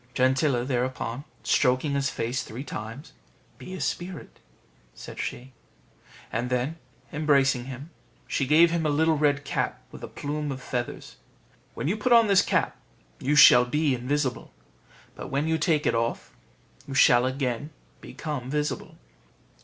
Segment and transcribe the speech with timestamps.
[0.15, 3.13] Gentilla thereupon stroking his face three times,
[3.59, 4.39] "Be a spirit,"
[4.95, 5.53] said she;
[6.31, 6.77] and then,
[7.13, 7.91] embracing him,
[8.25, 11.17] she gave him a little red cap with a plume of feathers.
[11.75, 12.77] "When you put on this cap,
[13.19, 14.51] you shall be invisible;
[15.13, 16.33] but when you take it off,
[16.87, 17.69] you shall again
[18.01, 18.95] become visible."